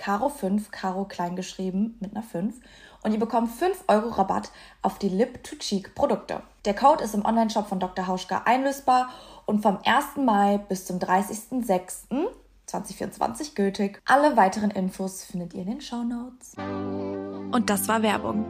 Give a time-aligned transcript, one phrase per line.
[0.00, 2.54] Caro5, Caro kleingeschrieben mit einer 5
[3.02, 4.50] und ihr bekommt 5 Euro Rabatt
[4.82, 6.42] auf die Lip-to-Cheek-Produkte.
[6.64, 8.06] Der Code ist im Onlineshop von Dr.
[8.06, 9.08] Hauschka einlösbar
[9.46, 10.16] und vom 1.
[10.16, 14.02] Mai bis zum 30.06.2024 gültig.
[14.06, 16.52] Alle weiteren Infos findet ihr in den Show Notes.
[16.56, 18.44] Und das war Werbung.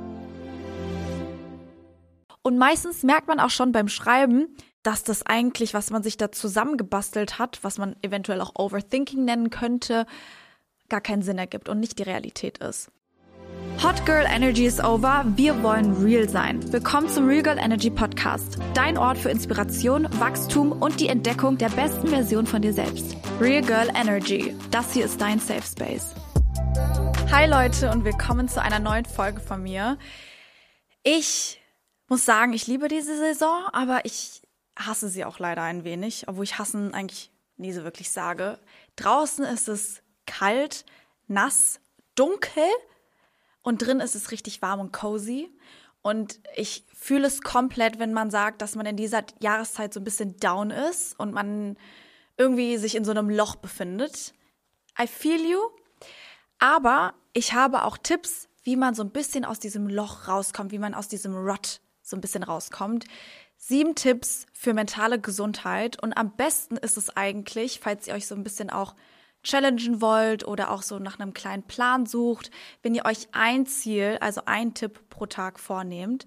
[2.43, 6.33] Und meistens merkt man auch schon beim Schreiben, dass das eigentlich, was man sich da
[6.33, 10.07] zusammengebastelt hat, was man eventuell auch Overthinking nennen könnte,
[10.91, 12.91] gar keinen Sinn ergibt und nicht die Realität ist.
[13.83, 15.25] Hot Girl Energy is over.
[15.37, 16.61] Wir wollen real sein.
[16.71, 18.59] Willkommen zum Real Girl Energy Podcast.
[18.75, 23.17] Dein Ort für Inspiration, Wachstum und die Entdeckung der besten Version von dir selbst.
[23.41, 24.55] Real Girl Energy.
[24.71, 26.15] Das hier ist dein Safe Space.
[27.31, 29.97] Hi Leute und willkommen zu einer neuen Folge von mir.
[31.03, 31.63] Ich
[32.09, 34.43] muss sagen, ich liebe diese Saison, aber ich
[34.77, 38.59] hasse sie auch leider ein wenig, obwohl ich hassen eigentlich nie so wirklich sage.
[38.97, 40.85] Draußen ist es kalt,
[41.27, 41.81] nass,
[42.15, 42.65] dunkel
[43.63, 45.51] und drin ist es richtig warm und cozy.
[46.03, 50.05] Und ich fühle es komplett, wenn man sagt, dass man in dieser Jahreszeit so ein
[50.05, 51.77] bisschen down ist und man
[52.39, 54.33] irgendwie sich in so einem Loch befindet.
[54.99, 55.61] I feel you.
[56.59, 60.79] Aber ich habe auch Tipps, wie man so ein bisschen aus diesem Loch rauskommt, wie
[60.79, 63.05] man aus diesem Rut so ein bisschen rauskommt.
[63.57, 66.03] Sieben Tipps für mentale Gesundheit.
[66.03, 68.95] Und am besten ist es eigentlich, falls ihr euch so ein bisschen auch
[69.43, 72.51] challengen wollt oder auch so nach einem kleinen Plan sucht,
[72.83, 76.25] wenn ihr euch ein Ziel, also ein Tipp pro Tag vornehmt,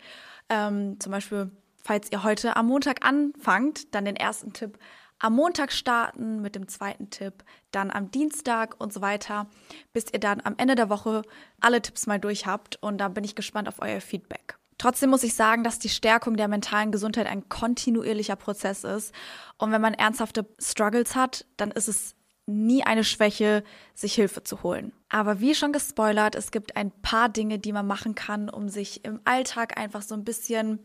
[0.50, 1.52] ähm, zum Beispiel,
[1.84, 4.78] falls ihr heute am Montag anfangt, dann den ersten Tipp
[5.20, 9.48] am Montag starten mit dem zweiten Tipp, dann am Dienstag und so weiter,
[9.94, 11.22] bis ihr dann am Ende der Woche
[11.62, 14.58] alle Tipps mal durch habt und da bin ich gespannt auf euer Feedback.
[14.78, 19.14] Trotzdem muss ich sagen, dass die Stärkung der mentalen Gesundheit ein kontinuierlicher Prozess ist.
[19.58, 22.16] Und wenn man ernsthafte Struggles hat, dann ist es
[22.46, 24.92] nie eine Schwäche, sich Hilfe zu holen.
[25.10, 29.06] Aber wie schon gespoilert, es gibt ein paar Dinge, die man machen kann, um sich
[29.06, 30.80] im Alltag einfach so ein bisschen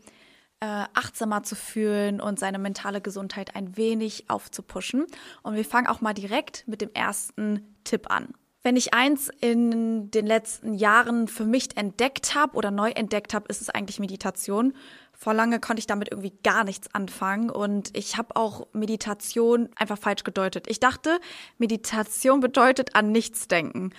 [0.61, 5.05] äh, achtsamer zu fühlen und seine mentale Gesundheit ein wenig aufzupuschen.
[5.41, 8.33] Und wir fangen auch mal direkt mit dem ersten Tipp an.
[8.61, 13.45] Wenn ich eins in den letzten Jahren für mich entdeckt habe oder neu entdeckt habe,
[13.47, 14.73] ist es eigentlich Meditation.
[15.13, 19.97] Vor lange konnte ich damit irgendwie gar nichts anfangen und ich habe auch Meditation einfach
[19.97, 20.67] falsch gedeutet.
[20.69, 21.19] Ich dachte,
[21.57, 23.91] Meditation bedeutet an nichts denken.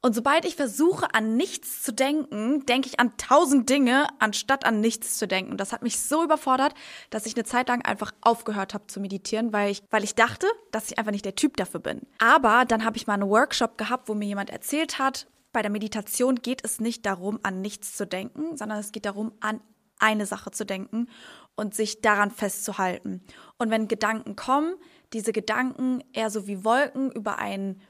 [0.00, 4.80] Und sobald ich versuche, an nichts zu denken, denke ich an tausend Dinge, anstatt an
[4.80, 5.50] nichts zu denken.
[5.50, 6.72] Und das hat mich so überfordert,
[7.10, 10.46] dass ich eine Zeit lang einfach aufgehört habe zu meditieren, weil ich, weil ich dachte,
[10.70, 12.02] dass ich einfach nicht der Typ dafür bin.
[12.18, 15.70] Aber dann habe ich mal einen Workshop gehabt, wo mir jemand erzählt hat, bei der
[15.70, 19.60] Meditation geht es nicht darum, an nichts zu denken, sondern es geht darum, an
[19.98, 21.08] eine Sache zu denken
[21.56, 23.22] und sich daran festzuhalten.
[23.56, 24.76] Und wenn Gedanken kommen,
[25.12, 27.80] diese Gedanken eher so wie Wolken über einen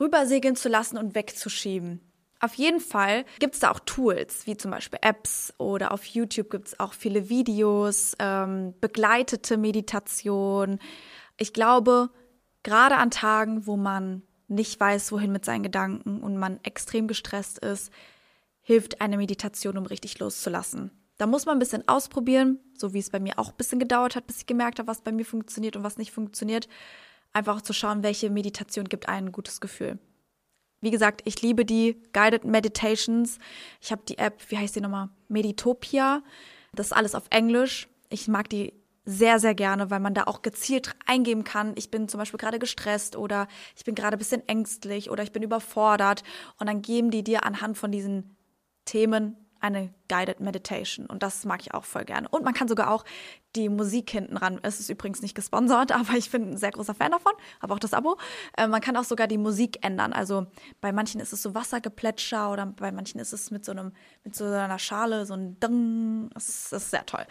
[0.00, 2.00] rübersegeln zu lassen und wegzuschieben.
[2.40, 6.48] Auf jeden Fall gibt es da auch Tools, wie zum Beispiel Apps oder auf YouTube
[6.50, 10.78] gibt es auch viele Videos, ähm, begleitete Meditation.
[11.36, 12.08] Ich glaube,
[12.62, 17.58] gerade an Tagen, wo man nicht weiß, wohin mit seinen Gedanken und man extrem gestresst
[17.58, 17.92] ist,
[18.62, 20.90] hilft eine Meditation, um richtig loszulassen.
[21.18, 24.16] Da muss man ein bisschen ausprobieren, so wie es bei mir auch ein bisschen gedauert
[24.16, 26.68] hat, bis ich gemerkt habe, was bei mir funktioniert und was nicht funktioniert
[27.32, 29.98] einfach zu schauen, welche Meditation gibt einem ein gutes Gefühl.
[30.80, 33.38] Wie gesagt, ich liebe die Guided Meditations.
[33.80, 35.10] Ich habe die App, wie heißt die nochmal?
[35.28, 36.22] Meditopia.
[36.72, 37.88] Das ist alles auf Englisch.
[38.08, 38.72] Ich mag die
[39.04, 41.72] sehr, sehr gerne, weil man da auch gezielt eingeben kann.
[41.76, 45.32] Ich bin zum Beispiel gerade gestresst oder ich bin gerade ein bisschen ängstlich oder ich
[45.32, 46.22] bin überfordert.
[46.58, 48.36] Und dann geben die dir anhand von diesen
[48.84, 51.06] Themen eine Guided Meditation.
[51.06, 52.28] Und das mag ich auch voll gerne.
[52.28, 53.04] Und man kann sogar auch
[53.56, 54.58] die Musik hinten ran.
[54.62, 57.32] Es ist übrigens nicht gesponsert, aber ich bin ein sehr großer Fan davon.
[57.60, 58.16] Habe auch das Abo.
[58.56, 60.12] Äh, man kann auch sogar die Musik ändern.
[60.12, 60.46] Also
[60.80, 63.92] bei manchen ist es so Wassergeplätscher oder bei manchen ist es mit so einem,
[64.24, 66.30] mit so einer Schale, so ein Ding.
[66.34, 67.26] Das ist, das ist sehr toll.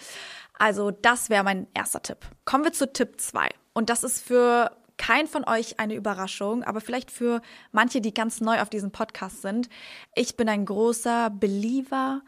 [0.58, 2.26] Also das wäre mein erster Tipp.
[2.46, 3.50] Kommen wir zu Tipp 2.
[3.74, 7.42] Und das ist für kein von euch eine Überraschung, aber vielleicht für
[7.72, 9.70] manche, die ganz neu auf diesem Podcast sind.
[10.14, 12.22] Ich bin ein großer Believer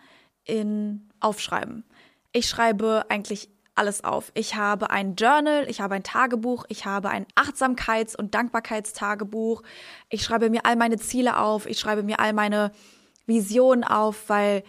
[0.46, 1.84] in Aufschreiben.
[2.32, 4.32] Ich schreibe eigentlich alles auf.
[4.34, 9.64] Ich habe ein Journal, ich habe ein Tagebuch, ich habe ein Achtsamkeits- und Dankbarkeitstagebuch.
[10.10, 12.72] Ich schreibe mir all meine Ziele auf, ich schreibe mir all meine
[13.26, 14.64] Visionen auf, weil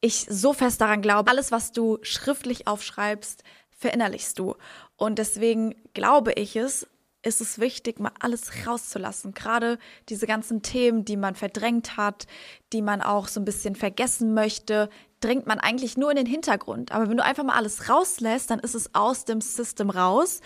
[0.00, 4.56] ich so fest daran glaube, alles, was du schriftlich aufschreibst, verinnerlichst du.
[4.96, 6.86] Und deswegen glaube ich es,
[7.22, 9.32] ist es wichtig, mal alles rauszulassen.
[9.34, 9.78] Gerade
[10.08, 12.26] diese ganzen Themen, die man verdrängt hat,
[12.72, 14.88] die man auch so ein bisschen vergessen möchte,
[15.20, 16.92] drängt man eigentlich nur in den Hintergrund.
[16.92, 20.40] Aber wenn du einfach mal alles rauslässt, dann ist es aus dem System raus.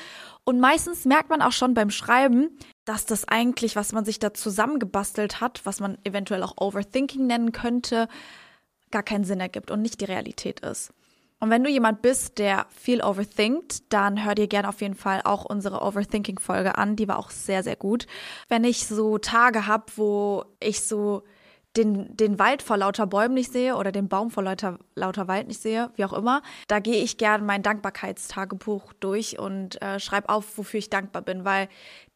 [0.45, 4.35] Und meistens merkt man auch schon beim Schreiben, dass das eigentlich, was man sich da
[4.35, 8.07] zusammengebastelt hat, was man eventuell auch Overthinking nennen könnte,
[8.91, 10.93] gar keinen Sinn ergibt und nicht die Realität ist.
[11.39, 15.21] Und wenn du jemand bist, der viel overthinkt, dann hör dir gerne auf jeden Fall
[15.25, 16.97] auch unsere Overthinking-Folge an.
[16.97, 18.07] Die war auch sehr, sehr gut.
[18.49, 21.25] Wenn ich so Tage habe, wo ich so
[21.77, 25.49] den, den Wald vor lauter Bäumen nicht sehe oder den Baum vor lauter, lauter Wald
[25.49, 30.31] nicht sehe, wie auch immer, da gehe ich gerne mein Dankbarkeitstagebuch durch und äh, schreibe
[30.31, 31.69] auf, wofür ich dankbar bin, weil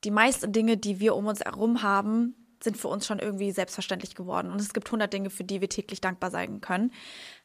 [0.05, 4.14] die meisten Dinge, die wir um uns herum haben, sind für uns schon irgendwie selbstverständlich
[4.14, 4.50] geworden.
[4.50, 6.92] Und es gibt 100 Dinge, für die wir täglich dankbar sein können.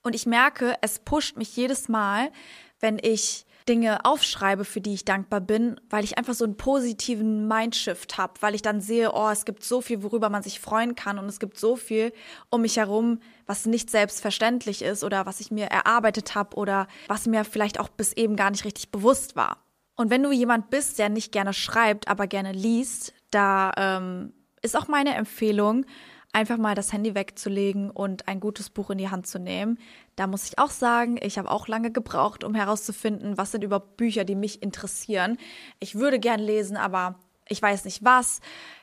[0.03, 2.31] Und ich merke, es pusht mich jedes Mal,
[2.79, 7.47] wenn ich Dinge aufschreibe, für die ich dankbar bin, weil ich einfach so einen positiven
[7.47, 10.95] Mindshift habe, weil ich dann sehe, oh, es gibt so viel, worüber man sich freuen
[10.95, 12.13] kann und es gibt so viel
[12.49, 17.25] um mich herum, was nicht selbstverständlich ist oder was ich mir erarbeitet habe oder was
[17.25, 19.65] mir vielleicht auch bis eben gar nicht richtig bewusst war.
[19.95, 24.33] Und wenn du jemand bist, der nicht gerne schreibt, aber gerne liest, da ähm,
[24.65, 25.85] ist auch meine Empfehlung,
[26.33, 29.79] einfach mal das Handy wegzulegen und ein gutes Buch in die Hand zu nehmen.
[30.17, 33.95] Da muss ich auch sagen, ich habe auch lange gebraucht, um herauszufinden, was sind überhaupt
[33.95, 35.37] Bücher, die mich interessieren.
[35.79, 37.15] Ich würde gern lesen, aber
[37.47, 38.41] ich weiß nicht was.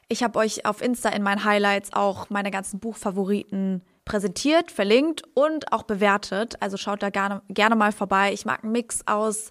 [0.08, 5.72] Ich habe euch auf Insta in meinen Highlights auch meine ganzen Buchfavoriten präsentiert, verlinkt und
[5.72, 6.60] auch bewertet.
[6.60, 8.32] Also schaut da gerne, gerne mal vorbei.
[8.32, 9.50] Ich mag einen Mix aus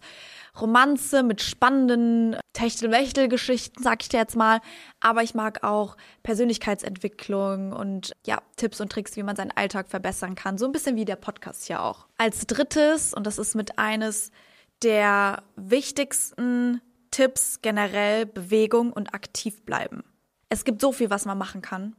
[0.60, 4.60] Romanze mit spannenden Techtelmechtel-Geschichten, sag ich dir jetzt mal.
[5.00, 10.36] Aber ich mag auch Persönlichkeitsentwicklung und ja, Tipps und Tricks, wie man seinen Alltag verbessern
[10.36, 10.58] kann.
[10.58, 12.08] So ein bisschen wie der Podcast hier auch.
[12.18, 14.32] Als drittes, und das ist mit eines
[14.84, 16.82] der wichtigsten
[17.12, 20.04] Tipps generell, Bewegung und aktiv bleiben.
[20.50, 21.96] Es gibt so viel, was man machen kann.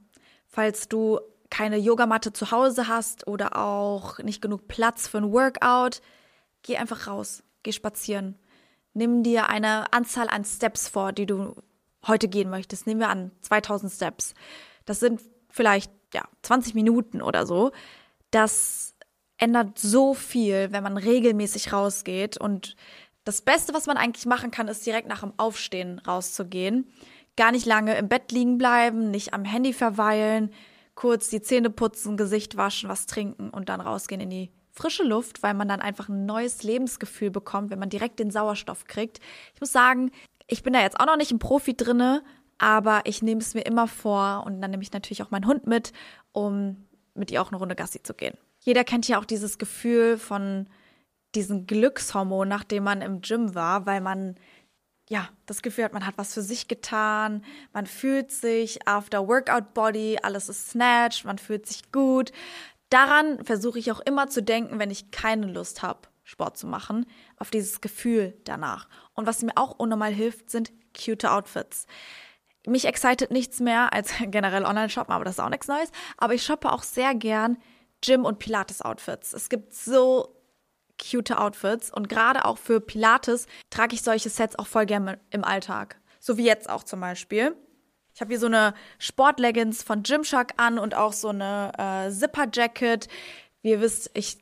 [0.46, 1.20] Falls du
[1.52, 6.00] keine Yogamatte zu Hause hast oder auch nicht genug Platz für ein Workout,
[6.62, 8.38] geh einfach raus, geh spazieren.
[8.94, 11.54] Nimm dir eine Anzahl an Steps vor, die du
[12.06, 12.86] heute gehen möchtest.
[12.86, 14.32] Nehmen wir an 2000 Steps.
[14.86, 15.20] Das sind
[15.50, 17.70] vielleicht ja 20 Minuten oder so.
[18.30, 18.94] Das
[19.36, 22.76] ändert so viel, wenn man regelmäßig rausgeht und
[23.24, 26.90] das Beste, was man eigentlich machen kann, ist direkt nach dem Aufstehen rauszugehen.
[27.36, 30.50] Gar nicht lange im Bett liegen bleiben, nicht am Handy verweilen,
[30.94, 35.42] kurz die Zähne putzen, Gesicht waschen, was trinken und dann rausgehen in die frische Luft,
[35.42, 39.20] weil man dann einfach ein neues Lebensgefühl bekommt, wenn man direkt den Sauerstoff kriegt.
[39.54, 40.10] Ich muss sagen,
[40.46, 42.22] ich bin da jetzt auch noch nicht ein Profi drinne,
[42.58, 45.66] aber ich nehme es mir immer vor und dann nehme ich natürlich auch meinen Hund
[45.66, 45.92] mit,
[46.32, 48.36] um mit ihr auch eine Runde Gassi zu gehen.
[48.60, 50.68] Jeder kennt ja auch dieses Gefühl von
[51.34, 54.36] diesen Glückshormon, nachdem man im Gym war, weil man
[55.12, 59.74] ja, das Gefühl hat, man hat was für sich getan, man fühlt sich after Workout
[59.74, 62.32] Body, alles ist snatched, man fühlt sich gut.
[62.88, 67.04] Daran versuche ich auch immer zu denken, wenn ich keine Lust habe, Sport zu machen,
[67.36, 68.88] auf dieses Gefühl danach.
[69.12, 71.86] Und was mir auch unnormal hilft, sind cute Outfits.
[72.66, 75.90] Mich excited nichts mehr als generell online shoppen, aber das ist auch nichts Neues.
[76.16, 77.58] Aber ich shoppe auch sehr gern
[78.00, 79.34] Gym- und Pilates-Outfits.
[79.34, 80.41] Es gibt so
[80.98, 85.44] cute Outfits und gerade auch für Pilates trage ich solche Sets auch voll gerne im
[85.44, 86.00] Alltag.
[86.20, 87.56] So wie jetzt auch zum Beispiel.
[88.14, 93.08] Ich habe hier so eine Sportleggings von Gymshark an und auch so eine äh, Zipper-Jacket.
[93.62, 94.38] Wie ihr wisst, ich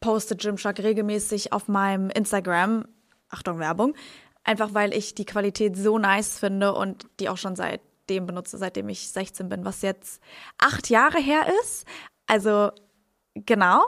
[0.00, 2.86] poste Gymshark regelmäßig auf meinem Instagram.
[3.28, 3.94] Achtung, Werbung.
[4.44, 8.88] Einfach weil ich die Qualität so nice finde und die auch schon seitdem benutze, seitdem
[8.88, 10.22] ich 16 bin, was jetzt
[10.58, 11.86] acht Jahre her ist.
[12.26, 12.70] Also
[13.34, 13.84] genau,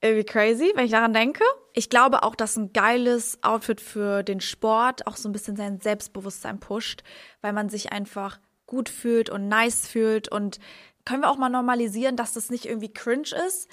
[0.00, 1.42] irgendwie crazy, wenn ich daran denke.
[1.72, 5.80] Ich glaube auch, dass ein geiles Outfit für den Sport auch so ein bisschen sein
[5.80, 7.02] Selbstbewusstsein pusht,
[7.40, 10.58] weil man sich einfach gut fühlt und nice fühlt und
[11.04, 13.68] können wir auch mal normalisieren, dass das nicht irgendwie cringe ist,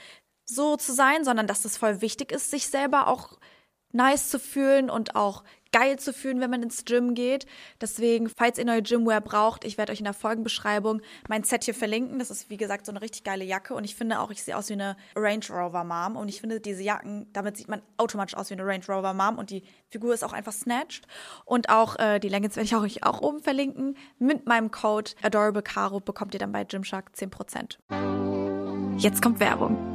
[0.46, 3.40] so zu sein, sondern dass das voll wichtig ist, sich selber auch
[3.96, 5.44] nice zu fühlen und auch
[5.76, 7.46] geil zu fühlen, wenn man ins Gym geht.
[7.82, 11.74] Deswegen, falls ihr neue Gymwear braucht, ich werde euch in der Folgenbeschreibung mein Set hier
[11.74, 12.18] verlinken.
[12.18, 13.74] Das ist, wie gesagt, so eine richtig geile Jacke.
[13.74, 16.16] Und ich finde auch, ich sehe aus wie eine Range Rover Mom.
[16.16, 19.38] Und ich finde, diese Jacken, damit sieht man automatisch aus wie eine Range Rover Mom.
[19.38, 21.08] Und die Figur ist auch einfach snatched.
[21.44, 23.98] Und auch äh, die Leggings werde ich euch auch oben verlinken.
[24.18, 28.98] Mit meinem Code AdorableCaro bekommt ihr dann bei Gymshark 10%.
[28.98, 29.95] Jetzt kommt Werbung.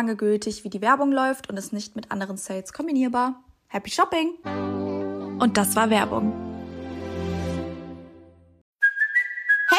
[0.01, 3.43] lange gültig, wie die Werbung läuft und ist nicht mit anderen Sales kombinierbar.
[3.67, 4.33] Happy Shopping!
[5.39, 6.50] Und das war Werbung.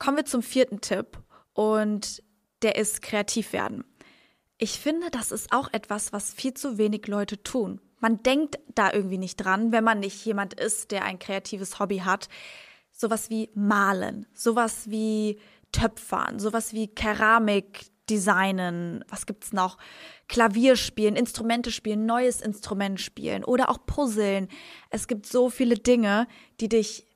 [0.00, 1.18] Kommen wir zum vierten Tipp
[1.52, 2.22] und
[2.62, 3.84] der ist kreativ werden.
[4.56, 7.82] Ich finde, das ist auch etwas, was viel zu wenig Leute tun.
[7.98, 11.98] Man denkt da irgendwie nicht dran, wenn man nicht jemand ist, der ein kreatives Hobby
[11.98, 12.30] hat.
[12.90, 15.38] Sowas wie Malen, sowas wie
[15.70, 19.76] Töpfern, sowas wie Keramik designen, was gibt's noch?
[20.28, 24.48] Klavier spielen, Instrumente spielen, neues Instrument spielen oder auch Puzzeln.
[24.88, 26.26] Es gibt so viele Dinge,
[26.58, 27.06] die dich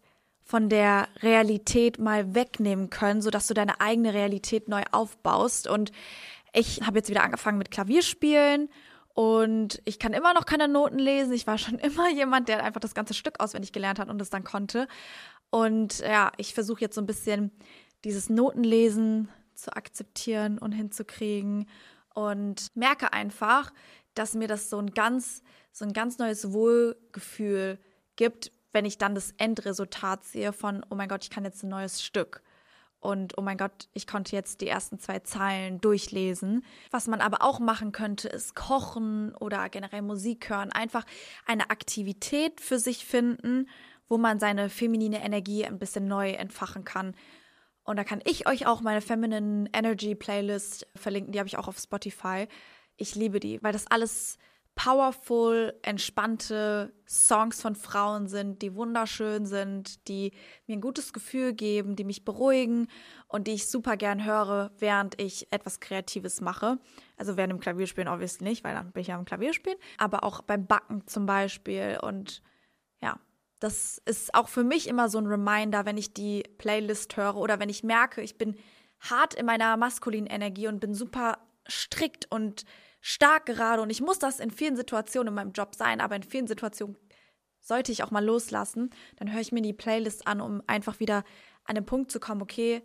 [0.44, 5.66] von der Realität mal wegnehmen können, sodass du deine eigene Realität neu aufbaust.
[5.66, 5.90] Und
[6.52, 8.68] ich habe jetzt wieder angefangen mit Klavierspielen
[9.14, 11.32] und ich kann immer noch keine Noten lesen.
[11.32, 14.30] Ich war schon immer jemand, der einfach das ganze Stück auswendig gelernt hat und es
[14.30, 14.86] dann konnte.
[15.50, 17.50] Und ja, ich versuche jetzt so ein bisschen
[18.04, 21.68] dieses Notenlesen zu akzeptieren und hinzukriegen
[22.12, 23.72] und merke einfach,
[24.14, 27.78] dass mir das so ein ganz, so ein ganz neues Wohlgefühl
[28.16, 31.70] gibt, wenn ich dann das Endresultat sehe von, oh mein Gott, ich kann jetzt ein
[31.70, 32.42] neues Stück.
[33.00, 36.64] Und oh mein Gott, ich konnte jetzt die ersten zwei Zeilen durchlesen.
[36.90, 40.72] Was man aber auch machen könnte, ist kochen oder generell Musik hören.
[40.72, 41.04] Einfach
[41.46, 43.68] eine Aktivität für sich finden,
[44.08, 47.14] wo man seine feminine Energie ein bisschen neu entfachen kann.
[47.84, 51.32] Und da kann ich euch auch meine Feminine Energy Playlist verlinken.
[51.32, 52.48] Die habe ich auch auf Spotify.
[52.96, 54.38] Ich liebe die, weil das alles
[54.74, 60.32] powerful, entspannte Songs von Frauen sind, die wunderschön sind, die
[60.66, 62.88] mir ein gutes Gefühl geben, die mich beruhigen
[63.28, 66.78] und die ich super gern höre, während ich etwas Kreatives mache.
[67.16, 70.42] Also während dem Klavierspielen obviously nicht, weil dann bin ich ja am Klavierspielen, aber auch
[70.42, 72.42] beim Backen zum Beispiel und
[73.00, 73.20] ja,
[73.60, 77.60] das ist auch für mich immer so ein Reminder, wenn ich die Playlist höre oder
[77.60, 78.56] wenn ich merke, ich bin
[78.98, 81.38] hart in meiner maskulinen Energie und bin super
[81.68, 82.64] strikt und
[83.06, 86.22] stark gerade und ich muss das in vielen Situationen in meinem Job sein, aber in
[86.22, 86.96] vielen Situationen
[87.60, 91.22] sollte ich auch mal loslassen, dann höre ich mir die Playlist an, um einfach wieder
[91.64, 92.82] an den Punkt zu kommen, okay,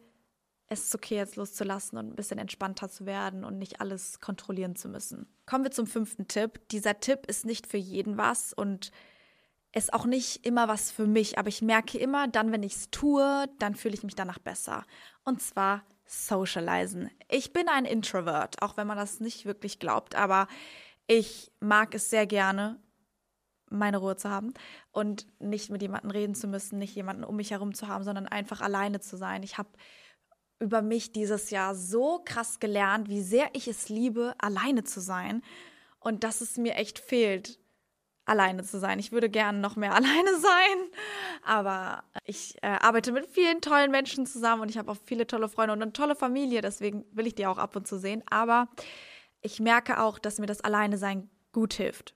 [0.68, 4.76] es ist okay, jetzt loszulassen und ein bisschen entspannter zu werden und nicht alles kontrollieren
[4.76, 5.26] zu müssen.
[5.46, 6.68] Kommen wir zum fünften Tipp.
[6.68, 8.92] Dieser Tipp ist nicht für jeden was und
[9.72, 12.92] ist auch nicht immer was für mich, aber ich merke immer, dann, wenn ich es
[12.92, 14.84] tue, dann fühle ich mich danach besser.
[15.24, 17.12] Und zwar socializen.
[17.30, 20.48] Ich bin ein Introvert, auch wenn man das nicht wirklich glaubt, aber
[21.08, 22.80] ich mag es sehr gerne,
[23.70, 24.56] meine Ruhe zu haben
[24.92, 28.28] und nicht mit jemandem reden zu müssen, nicht jemanden um mich herum zu haben, sondern
[28.28, 29.44] einfach alleine zu sein.
[29.44, 29.70] Ich habe
[30.60, 35.44] über mich dieses Jahr so krass gelernt, wie sehr ich es liebe, alleine zu sein
[36.00, 37.59] und dass es mir echt fehlt,
[38.30, 39.00] alleine zu sein.
[39.00, 40.78] Ich würde gerne noch mehr alleine sein,
[41.44, 45.50] aber ich äh, arbeite mit vielen tollen Menschen zusammen und ich habe auch viele tolle
[45.50, 48.24] Freunde und eine tolle Familie, deswegen will ich die auch ab und zu sehen.
[48.30, 48.70] Aber
[49.42, 52.14] ich merke auch, dass mir das Alleine sein gut hilft.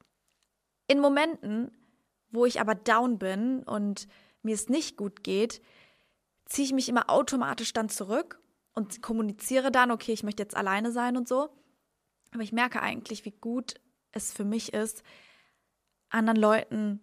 [0.87, 1.71] In Momenten,
[2.29, 4.07] wo ich aber down bin und
[4.41, 5.61] mir es nicht gut geht,
[6.45, 8.39] ziehe ich mich immer automatisch dann zurück
[8.73, 11.49] und kommuniziere dann, okay, ich möchte jetzt alleine sein und so.
[12.31, 13.75] Aber ich merke eigentlich, wie gut
[14.11, 15.03] es für mich ist,
[16.13, 16.99] anderen Leuten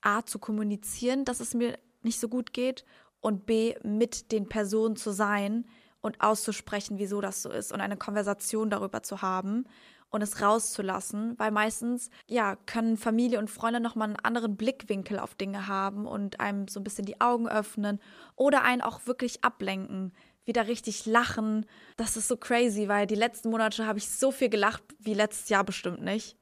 [0.00, 2.84] A zu kommunizieren, dass es mir nicht so gut geht
[3.20, 5.66] und B mit den Personen zu sein
[6.00, 9.64] und auszusprechen, wieso das so ist und eine Konversation darüber zu haben
[10.08, 15.18] und es rauszulassen, weil meistens ja können Familie und Freunde noch mal einen anderen Blickwinkel
[15.18, 18.00] auf Dinge haben und einem so ein bisschen die Augen öffnen
[18.36, 20.12] oder einen auch wirklich ablenken,
[20.44, 21.66] wieder richtig lachen.
[21.96, 25.48] Das ist so crazy, weil die letzten Monate habe ich so viel gelacht wie letztes
[25.48, 26.39] Jahr bestimmt nicht.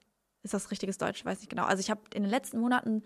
[0.48, 1.26] Ist das richtiges Deutsch?
[1.26, 1.64] Weiß nicht genau.
[1.64, 3.02] Also ich habe in den letzten Monaten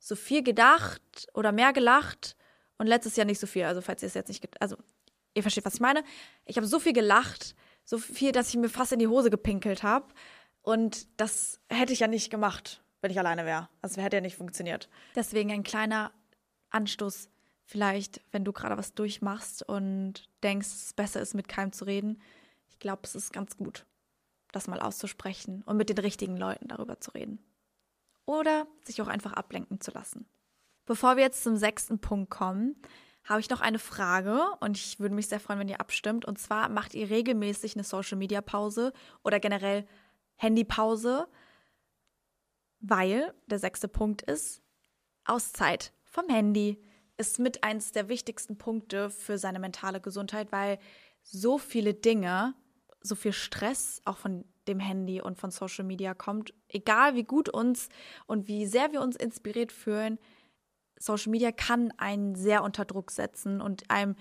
[0.00, 2.36] so viel gedacht oder mehr gelacht
[2.78, 3.62] und letztes Jahr nicht so viel.
[3.62, 4.76] Also falls ihr es jetzt nicht, also
[5.34, 6.02] ihr versteht, was ich meine.
[6.46, 7.54] Ich habe so viel gelacht,
[7.84, 10.06] so viel, dass ich mir fast in die Hose gepinkelt habe.
[10.62, 13.68] Und das hätte ich ja nicht gemacht, wenn ich alleine wäre.
[13.82, 14.88] Also hätte ja nicht funktioniert.
[15.14, 16.10] Deswegen ein kleiner
[16.70, 17.28] Anstoß,
[17.64, 22.20] vielleicht, wenn du gerade was durchmachst und denkst, es besser ist, mit keinem zu reden.
[22.68, 23.86] Ich glaube, es ist ganz gut,
[24.52, 27.44] das mal auszusprechen und mit den richtigen Leuten darüber zu reden.
[28.26, 30.28] Oder sich auch einfach ablenken zu lassen.
[30.86, 32.80] Bevor wir jetzt zum sechsten Punkt kommen,
[33.24, 36.24] habe ich noch eine Frage und ich würde mich sehr freuen, wenn ihr abstimmt.
[36.24, 38.92] Und zwar macht ihr regelmäßig eine Social Media Pause
[39.22, 39.86] oder generell
[40.36, 41.28] Handypause,
[42.80, 44.62] weil der sechste Punkt ist
[45.24, 46.82] Auszeit vom Handy
[47.20, 50.78] ist mit eins der wichtigsten Punkte für seine mentale Gesundheit, weil
[51.22, 52.54] so viele Dinge,
[53.02, 57.48] so viel Stress auch von dem Handy und von Social Media kommt, egal wie gut
[57.48, 57.88] uns
[58.26, 60.18] und wie sehr wir uns inspiriert fühlen,
[60.98, 64.16] Social Media kann einen sehr unter Druck setzen und einem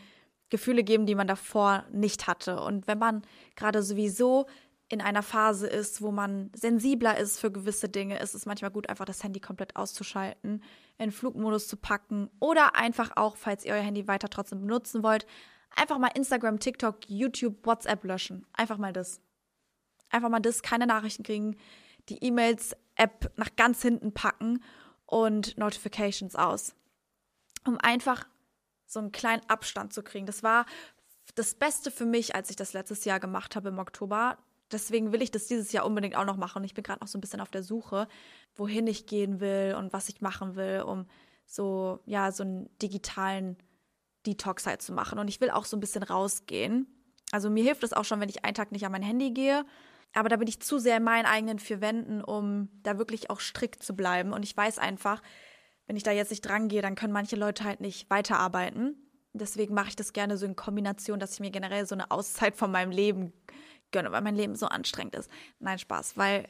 [0.50, 2.62] Gefühle geben, die man davor nicht hatte.
[2.62, 3.22] Und wenn man
[3.56, 4.48] gerade sowieso
[4.88, 8.90] in einer Phase ist, wo man sensibler ist für gewisse Dinge, ist es manchmal gut,
[8.90, 10.64] einfach das Handy komplett auszuschalten,
[10.98, 15.28] in Flugmodus zu packen oder einfach auch, falls ihr euer Handy weiter trotzdem benutzen wollt,
[15.76, 18.46] einfach mal Instagram, TikTok, YouTube, WhatsApp löschen.
[18.54, 19.22] Einfach mal das.
[20.10, 21.56] Einfach mal das, keine Nachrichten kriegen,
[22.10, 24.64] die E-Mails-App nach ganz hinten packen
[25.06, 26.76] und Notifications aus,
[27.66, 28.28] um einfach
[28.86, 30.26] so einen kleinen Abstand zu kriegen.
[30.26, 30.66] Das war
[31.36, 34.38] das Beste für mich, als ich das letztes Jahr gemacht habe im Oktober.
[34.72, 36.60] Deswegen will ich das dieses Jahr unbedingt auch noch machen.
[36.60, 38.08] Und ich bin gerade noch so ein bisschen auf der Suche,
[38.56, 41.06] wohin ich gehen will und was ich machen will, um
[41.46, 43.58] so, ja, so einen digitalen
[44.26, 45.20] Detox halt zu machen.
[45.20, 46.88] Und ich will auch so ein bisschen rausgehen.
[47.32, 49.66] Also mir hilft es auch schon, wenn ich einen Tag nicht an mein Handy gehe
[50.14, 53.40] aber da bin ich zu sehr in meinen eigenen vier Wänden, um da wirklich auch
[53.40, 54.34] strikt zu bleiben.
[54.34, 55.22] Und ich weiß einfach,
[55.88, 58.96] wenn ich da jetzt nicht dran gehe, dann können manche Leute halt nicht weiterarbeiten.
[59.34, 62.56] Deswegen mache ich das gerne so in Kombination, dass ich mir generell so eine Auszeit
[62.56, 63.34] von meinem Leben
[63.92, 65.30] gönne, weil mein Leben so anstrengend ist.
[65.60, 66.48] Nein, Spaß, weil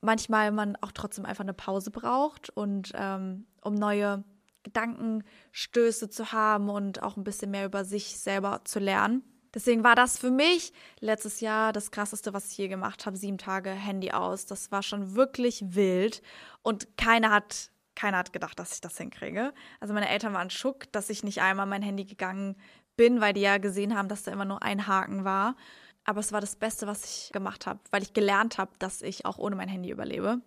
[0.00, 4.24] manchmal man auch trotzdem einfach eine Pause braucht und ähm, um neue
[4.62, 9.22] Gedankenstöße zu haben und auch ein bisschen mehr über sich selber zu lernen.
[9.54, 13.16] Deswegen war das für mich letztes Jahr das krasseste, was ich je gemacht habe.
[13.16, 14.46] Sieben Tage Handy aus.
[14.46, 16.22] Das war schon wirklich wild.
[16.62, 19.54] Und keiner hat, keiner hat gedacht, dass ich das hinkriege.
[19.80, 22.56] Also meine Eltern waren schock, dass ich nicht einmal mein Handy gegangen
[22.96, 25.56] bin, weil die ja gesehen haben, dass da immer nur ein Haken war.
[26.04, 29.24] Aber es war das Beste, was ich gemacht habe, weil ich gelernt habe, dass ich
[29.24, 30.40] auch ohne mein Handy überlebe.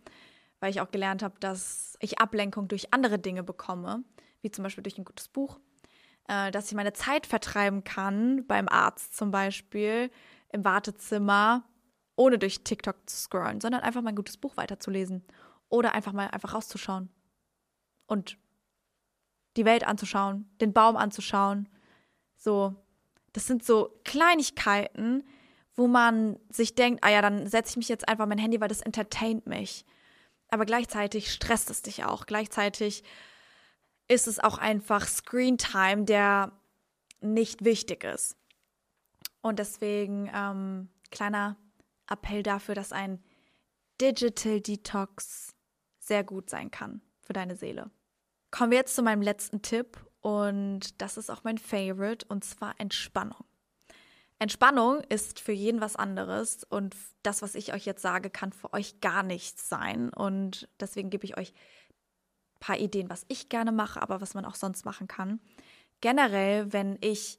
[0.62, 4.06] Weil ich auch gelernt habe, dass ich Ablenkung durch andere Dinge bekomme,
[4.41, 5.60] wie zum Beispiel durch ein gutes Buch
[6.32, 10.10] äh, dass ich meine Zeit vertreiben kann, beim Arzt zum Beispiel,
[10.50, 11.63] im Wartezimmer,
[12.15, 15.24] ohne durch TikTok zu scrollen, sondern einfach mal ein gutes Buch weiterzulesen
[15.69, 17.10] oder einfach mal einfach rauszuschauen
[18.06, 18.38] und
[19.58, 21.67] die Welt anzuschauen, den Baum anzuschauen.
[22.38, 22.76] So,
[23.34, 25.24] das sind so Kleinigkeiten,
[25.76, 28.67] wo man sich denkt, ah ja, dann setze ich mich jetzt einfach mein Handy, weil
[28.67, 29.86] das entertaint mich.
[30.52, 32.26] Aber gleichzeitig stresst es dich auch.
[32.28, 33.04] Gleichzeitig
[34.08, 36.52] ist es auch einfach Screen Time, der
[37.22, 38.38] nicht wichtig ist.
[39.42, 41.58] Und deswegen ähm, kleiner
[42.10, 43.24] Appell dafür, dass ein
[44.00, 45.56] Digital Detox
[46.00, 47.90] sehr gut sein kann für deine Seele.
[48.52, 52.80] Kommen wir jetzt zu meinem letzten Tipp und das ist auch mein Favorite und zwar
[52.80, 53.46] Entspannung.
[54.41, 58.73] Entspannung ist für jeden was anderes und das, was ich euch jetzt sage, kann für
[58.73, 61.54] euch gar nichts sein und deswegen gebe ich euch
[62.60, 65.39] paar Ideen, was ich gerne mache, aber was man auch sonst machen kann.
[65.99, 67.38] Generell, wenn ich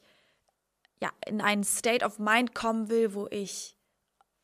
[1.01, 3.77] ja in einen State of Mind kommen will, wo ich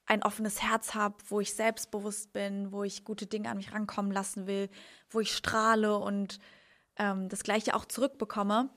[0.06, 4.10] ein offenes Herz habe, wo ich selbstbewusst bin, wo ich gute Dinge an mich rankommen
[4.10, 4.68] lassen will,
[5.10, 6.40] wo ich strahle und
[6.96, 8.68] ähm, das Gleiche auch zurückbekomme.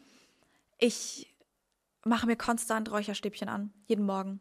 [0.78, 1.31] Ich
[2.06, 4.40] mache mir konstant Räucherstäbchen an, jeden Morgen.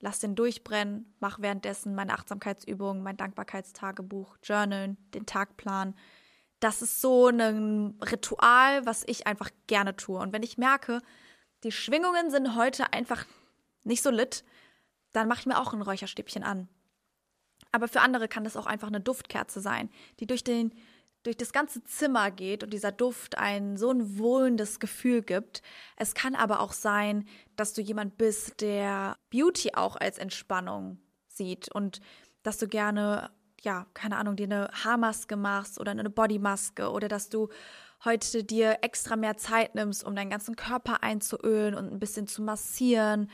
[0.00, 5.94] Lass den durchbrennen, mache währenddessen meine Achtsamkeitsübungen, mein Dankbarkeitstagebuch, Journalen, den Tagplan.
[6.60, 10.18] Das ist so ein Ritual, was ich einfach gerne tue.
[10.18, 11.00] Und wenn ich merke,
[11.64, 13.24] die Schwingungen sind heute einfach
[13.84, 14.44] nicht so lit,
[15.12, 16.68] dann mache ich mir auch ein Räucherstäbchen an.
[17.72, 20.74] Aber für andere kann das auch einfach eine Duftkerze sein, die durch, den,
[21.26, 25.62] durch das ganze Zimmer geht und dieser Duft ein so ein wohlendes Gefühl gibt.
[25.96, 31.68] Es kann aber auch sein, dass du jemand bist, der Beauty auch als Entspannung sieht
[31.68, 32.00] und
[32.44, 37.28] dass du gerne, ja, keine Ahnung, dir eine Haarmaske machst oder eine Bodymaske oder dass
[37.28, 37.48] du
[38.04, 42.42] heute dir extra mehr Zeit nimmst, um deinen ganzen Körper einzuölen und ein bisschen zu
[42.42, 43.28] massieren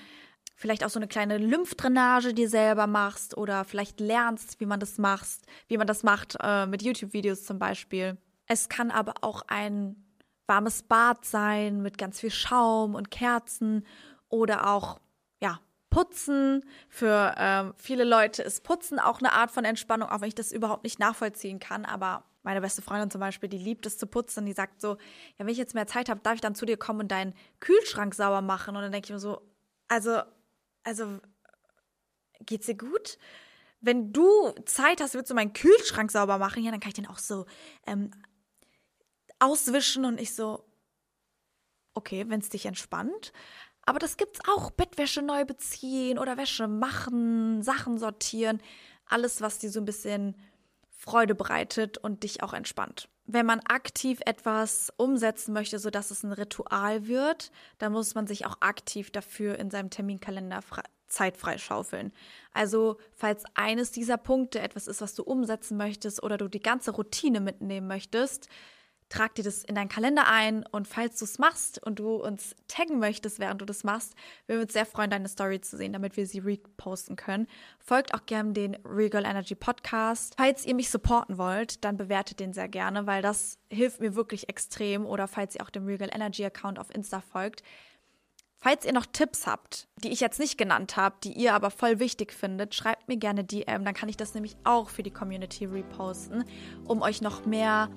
[0.62, 4.96] vielleicht auch so eine kleine Lymphdrainage dir selber machst oder vielleicht lernst, wie man das
[4.96, 8.16] macht, wie man das macht äh, mit YouTube-Videos zum Beispiel.
[8.46, 9.96] Es kann aber auch ein
[10.46, 13.84] warmes Bad sein mit ganz viel Schaum und Kerzen
[14.28, 15.00] oder auch
[15.40, 15.58] ja
[15.90, 16.64] Putzen.
[16.88, 20.52] Für ähm, viele Leute ist Putzen auch eine Art von Entspannung, auch wenn ich das
[20.52, 21.84] überhaupt nicht nachvollziehen kann.
[21.84, 24.46] Aber meine beste Freundin zum Beispiel, die liebt es zu putzen.
[24.46, 26.76] Die sagt so, ja, wenn ich jetzt mehr Zeit habe, darf ich dann zu dir
[26.76, 28.76] kommen und deinen Kühlschrank sauber machen.
[28.76, 29.42] Und dann denke ich mir so,
[29.88, 30.20] also
[30.84, 31.20] also
[32.40, 33.18] geht's dir gut?
[33.80, 37.08] Wenn du Zeit hast, willst du meinen Kühlschrank sauber machen, ja, dann kann ich den
[37.08, 37.46] auch so
[37.86, 38.10] ähm,
[39.38, 40.64] auswischen und ich so,
[41.94, 43.32] okay, wenn es dich entspannt.
[43.84, 44.70] Aber das gibt's auch.
[44.70, 48.62] Bettwäsche neu beziehen oder Wäsche machen, Sachen sortieren.
[49.06, 50.36] Alles, was dir so ein bisschen
[50.90, 53.08] Freude bereitet und dich auch entspannt.
[53.24, 58.46] Wenn man aktiv etwas umsetzen möchte, sodass es ein Ritual wird, dann muss man sich
[58.46, 60.60] auch aktiv dafür in seinem Terminkalender
[61.06, 62.12] Zeit freischaufeln.
[62.52, 66.90] Also, falls eines dieser Punkte etwas ist, was du umsetzen möchtest oder du die ganze
[66.90, 68.48] Routine mitnehmen möchtest,
[69.12, 72.56] trag dir das in deinen Kalender ein und falls du es machst und du uns
[72.66, 74.14] taggen möchtest, während du das machst,
[74.46, 77.46] würden wir uns sehr freuen, deine Story zu sehen, damit wir sie reposten können.
[77.78, 80.34] Folgt auch gerne den Real Girl Energy Podcast.
[80.38, 84.48] Falls ihr mich supporten wollt, dann bewertet den sehr gerne, weil das hilft mir wirklich
[84.48, 85.04] extrem.
[85.04, 87.62] Oder falls ihr auch dem Real Girl Energy Account auf Insta folgt.
[88.60, 91.98] Falls ihr noch Tipps habt, die ich jetzt nicht genannt habe, die ihr aber voll
[91.98, 95.64] wichtig findet, schreibt mir gerne DM, dann kann ich das nämlich auch für die Community
[95.64, 96.44] reposten,
[96.84, 97.90] um euch noch mehr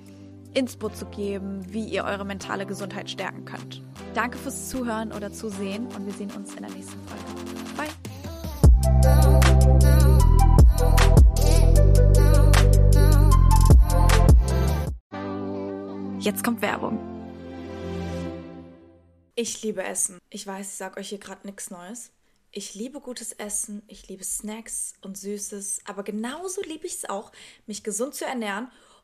[0.56, 3.82] Inspo zu geben, wie ihr eure mentale Gesundheit stärken könnt.
[4.14, 7.24] Danke fürs Zuhören oder Zusehen und wir sehen uns in der nächsten Folge.
[7.76, 7.88] Bye!
[16.20, 16.98] Jetzt kommt Werbung.
[19.34, 20.18] Ich liebe Essen.
[20.30, 22.12] Ich weiß, ich sage euch hier gerade nichts Neues.
[22.50, 27.30] Ich liebe gutes Essen, ich liebe Snacks und Süßes, aber genauso liebe ich es auch,
[27.66, 28.70] mich gesund zu ernähren